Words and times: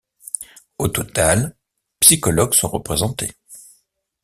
Au 0.79 0.87
total, 0.87 1.55
psychologues 2.01 2.55
sont 2.55 2.69
représentés. 2.69 3.29